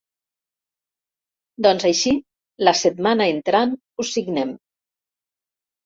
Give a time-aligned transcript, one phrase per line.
[1.67, 2.15] Doncs així
[2.69, 4.59] la setmana entrant ho signem.